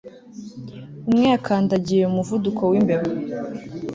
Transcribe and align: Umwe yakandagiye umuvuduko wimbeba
Umwe 1.09 1.27
yakandagiye 1.33 2.03
umuvuduko 2.07 2.61
wimbeba 2.71 3.07